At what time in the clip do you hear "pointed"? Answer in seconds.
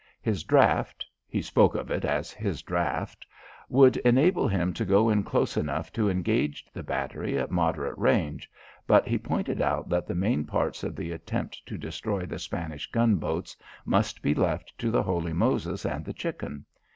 9.19-9.61